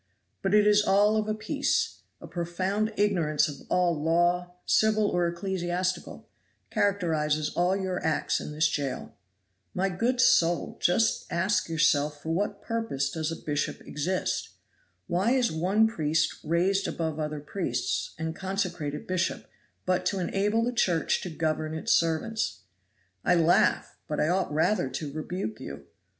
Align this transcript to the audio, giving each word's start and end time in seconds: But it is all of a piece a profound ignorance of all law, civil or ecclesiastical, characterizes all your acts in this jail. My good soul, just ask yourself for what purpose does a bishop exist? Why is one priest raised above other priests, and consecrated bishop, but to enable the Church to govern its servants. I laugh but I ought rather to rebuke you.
But 0.41 0.55
it 0.55 0.65
is 0.65 0.81
all 0.81 1.15
of 1.15 1.27
a 1.27 1.35
piece 1.35 1.97
a 2.19 2.25
profound 2.25 2.91
ignorance 2.97 3.47
of 3.47 3.57
all 3.69 4.01
law, 4.01 4.55
civil 4.65 5.07
or 5.07 5.27
ecclesiastical, 5.27 6.27
characterizes 6.71 7.51
all 7.53 7.77
your 7.77 8.03
acts 8.03 8.39
in 8.41 8.51
this 8.51 8.67
jail. 8.67 9.13
My 9.75 9.89
good 9.89 10.19
soul, 10.19 10.79
just 10.81 11.31
ask 11.31 11.69
yourself 11.69 12.23
for 12.23 12.31
what 12.31 12.63
purpose 12.63 13.11
does 13.11 13.31
a 13.31 13.35
bishop 13.35 13.79
exist? 13.81 14.49
Why 15.05 15.33
is 15.33 15.51
one 15.51 15.85
priest 15.85 16.35
raised 16.43 16.87
above 16.87 17.19
other 17.19 17.39
priests, 17.39 18.15
and 18.17 18.35
consecrated 18.35 19.05
bishop, 19.05 19.45
but 19.85 20.03
to 20.07 20.17
enable 20.17 20.63
the 20.63 20.73
Church 20.73 21.21
to 21.21 21.29
govern 21.29 21.75
its 21.75 21.93
servants. 21.93 22.61
I 23.23 23.35
laugh 23.35 23.99
but 24.07 24.19
I 24.19 24.29
ought 24.29 24.51
rather 24.51 24.89
to 24.89 25.13
rebuke 25.13 25.59
you. 25.59 25.85